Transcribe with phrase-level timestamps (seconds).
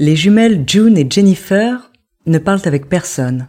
[0.00, 1.90] Les jumelles June et Jennifer
[2.26, 3.48] ne parlent avec personne,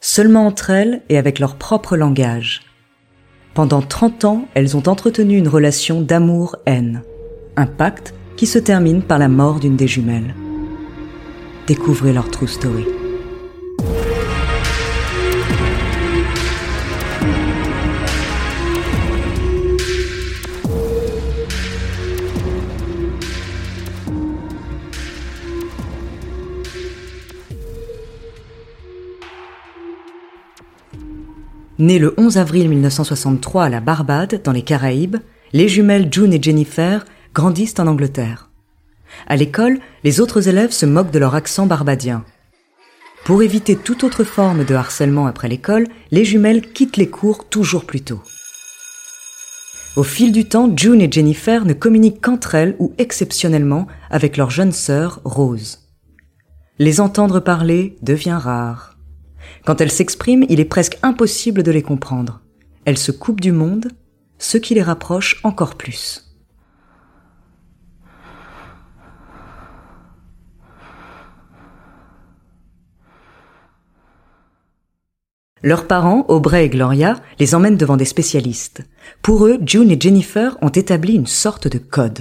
[0.00, 2.62] seulement entre elles et avec leur propre langage.
[3.52, 7.02] Pendant 30 ans, elles ont entretenu une relation d'amour-haine,
[7.56, 10.34] un pacte qui se termine par la mort d'une des jumelles.
[11.66, 12.86] Découvrez leur true story.
[31.80, 35.16] Nées le 11 avril 1963 à la Barbade, dans les Caraïbes,
[35.54, 38.50] les jumelles June et Jennifer grandissent en Angleterre.
[39.26, 42.22] À l'école, les autres élèves se moquent de leur accent barbadien.
[43.24, 47.86] Pour éviter toute autre forme de harcèlement après l'école, les jumelles quittent les cours toujours
[47.86, 48.20] plus tôt.
[49.96, 54.50] Au fil du temps, June et Jennifer ne communiquent qu'entre elles ou exceptionnellement avec leur
[54.50, 55.88] jeune sœur, Rose.
[56.78, 58.98] Les entendre parler devient rare.
[59.64, 62.40] Quand elles s'expriment, il est presque impossible de les comprendre.
[62.84, 63.88] Elles se coupent du monde,
[64.38, 66.26] ce qui les rapproche encore plus.
[75.62, 78.82] Leurs parents, Aubrey et Gloria, les emmènent devant des spécialistes.
[79.20, 82.20] Pour eux, June et Jennifer ont établi une sorte de code.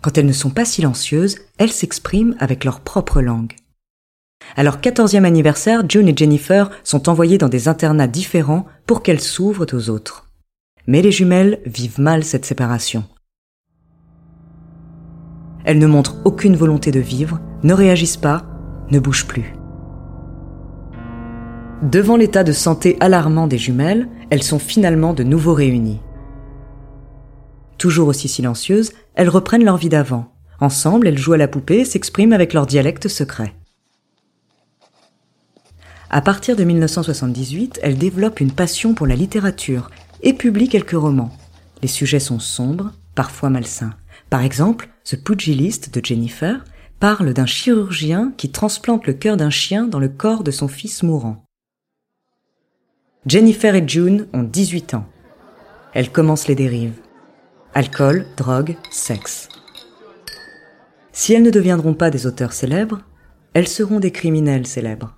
[0.00, 3.52] Quand elles ne sont pas silencieuses, elles s'expriment avec leur propre langue.
[4.56, 9.20] À leur quatorzième anniversaire, June et Jennifer sont envoyées dans des internats différents pour qu'elles
[9.20, 10.28] s'ouvrent aux autres.
[10.86, 13.04] Mais les jumelles vivent mal cette séparation.
[15.64, 18.44] Elles ne montrent aucune volonté de vivre, ne réagissent pas,
[18.90, 19.54] ne bougent plus.
[21.82, 26.00] Devant l'état de santé alarmant des jumelles, elles sont finalement de nouveau réunies.
[27.78, 30.32] Toujours aussi silencieuses, elles reprennent leur vie d'avant.
[30.60, 33.54] Ensemble, elles jouent à la poupée et s'expriment avec leur dialecte secret.
[36.14, 39.90] À partir de 1978, elles développent une passion pour la littérature
[40.22, 41.30] et publient quelques romans.
[41.80, 43.94] Les sujets sont sombres, parfois malsains.
[44.28, 46.66] Par exemple, The Pugilist de Jennifer
[47.00, 51.02] parle d'un chirurgien qui transplante le cœur d'un chien dans le corps de son fils
[51.02, 51.46] mourant.
[53.24, 55.06] Jennifer et June ont 18 ans.
[55.94, 57.00] Elles commencent les dérives.
[57.72, 59.48] Alcool, drogue, sexe.
[61.12, 63.00] Si elles ne deviendront pas des auteurs célèbres,
[63.54, 65.16] elles seront des criminels célèbres.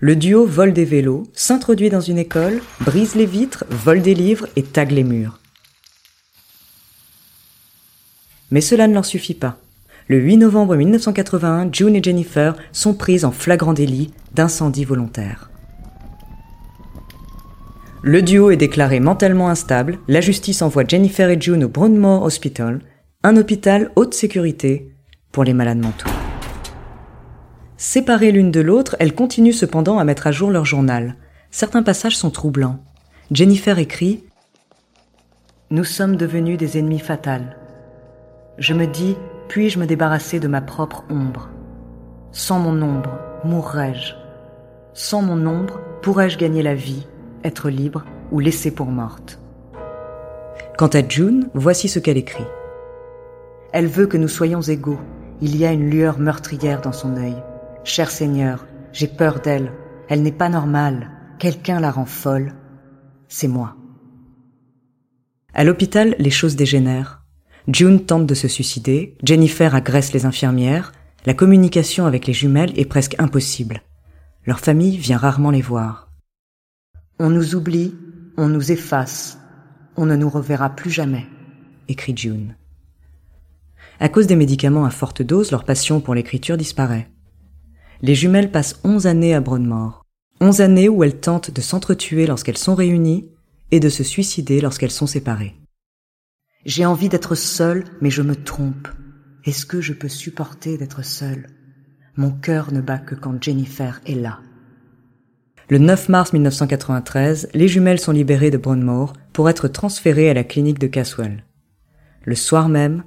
[0.00, 4.46] Le duo vole des vélos, s'introduit dans une école, brise les vitres, vole des livres
[4.54, 5.38] et tague les murs.
[8.50, 9.58] Mais cela ne leur suffit pas.
[10.08, 15.50] Le 8 novembre 1981, June et Jennifer sont prises en flagrant délit d'incendie volontaire.
[18.02, 19.98] Le duo est déclaré mentalement instable.
[20.06, 22.80] La justice envoie Jennifer et June au Brownmore Hospital,
[23.24, 24.92] un hôpital haute sécurité
[25.32, 26.15] pour les malades mentaux.
[27.78, 31.16] Séparées l'une de l'autre, elles continuent cependant à mettre à jour leur journal.
[31.50, 32.78] Certains passages sont troublants.
[33.30, 34.24] Jennifer écrit
[35.70, 37.56] Nous sommes devenus des ennemis fatals.
[38.56, 39.16] Je me dis,
[39.48, 41.50] puis-je me débarrasser de ma propre ombre?
[42.32, 44.14] Sans mon ombre, mourrais-je?
[44.94, 47.06] Sans mon ombre, pourrais-je gagner la vie
[47.44, 49.38] être libre ou laissée pour morte?
[50.78, 52.46] Quant à June, voici ce qu'elle écrit.
[53.72, 54.98] Elle veut que nous soyons égaux.
[55.42, 57.36] Il y a une lueur meurtrière dans son œil.
[57.86, 59.72] Cher Seigneur, j'ai peur d'elle.
[60.08, 61.08] Elle n'est pas normale.
[61.38, 62.52] Quelqu'un la rend folle.
[63.28, 63.76] C'est moi.
[65.54, 67.22] À l'hôpital, les choses dégénèrent.
[67.68, 70.90] June tente de se suicider, Jennifer agresse les infirmières,
[71.26, 73.82] la communication avec les jumelles est presque impossible.
[74.46, 76.10] Leur famille vient rarement les voir.
[77.20, 77.94] On nous oublie,
[78.36, 79.38] on nous efface,
[79.96, 81.26] on ne nous reverra plus jamais,
[81.86, 82.56] écrit June.
[84.00, 87.08] À cause des médicaments à forte dose, leur passion pour l'écriture disparaît.
[88.02, 90.04] Les jumelles passent onze années à Broadmoor.
[90.40, 93.30] Onze années où elles tentent de s'entretuer lorsqu'elles sont réunies
[93.70, 95.54] et de se suicider lorsqu'elles sont séparées.
[96.66, 98.88] J'ai envie d'être seule, mais je me trompe.
[99.44, 101.48] Est-ce que je peux supporter d'être seule?
[102.16, 104.40] Mon cœur ne bat que quand Jennifer est là.
[105.68, 110.44] Le 9 mars 1993, les jumelles sont libérées de Brownmore pour être transférées à la
[110.44, 111.44] clinique de Caswell.
[112.24, 113.04] Le soir même,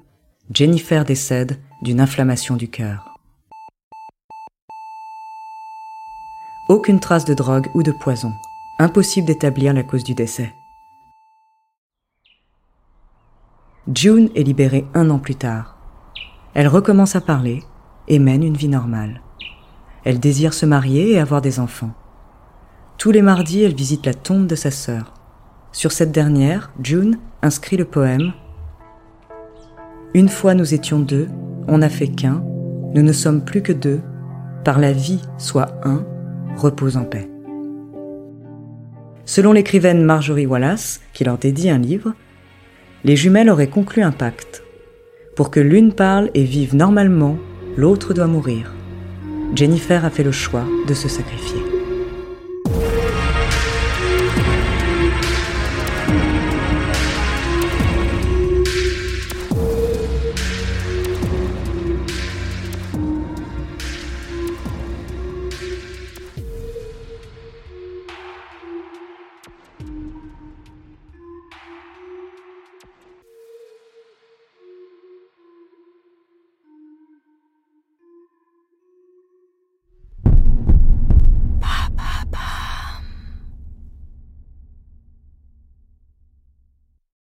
[0.53, 3.19] Jennifer décède d'une inflammation du cœur.
[6.69, 8.31] Aucune trace de drogue ou de poison.
[8.77, 10.54] Impossible d'établir la cause du décès.
[13.92, 15.80] June est libérée un an plus tard.
[16.54, 17.63] Elle recommence à parler
[18.07, 19.24] et mène une vie normale.
[20.04, 21.95] Elle désire se marier et avoir des enfants.
[23.00, 25.15] Tous les mardis, elle visite la tombe de sa sœur.
[25.72, 28.33] Sur cette dernière, June inscrit le poème
[30.13, 31.30] Une fois nous étions deux,
[31.68, 32.44] on n'a fait qu'un,
[32.94, 34.01] nous ne sommes plus que deux,
[34.63, 36.06] par la vie soit un,
[36.57, 37.30] repose en paix.
[39.25, 42.13] Selon l'écrivaine Marjorie Wallace, qui leur dédie un livre,
[43.04, 44.63] les jumelles auraient conclu un pacte.
[45.36, 47.38] Pour que l'une parle et vive normalement,
[47.78, 48.74] l'autre doit mourir.
[49.56, 51.69] Jennifer a fait le choix de se sacrifier.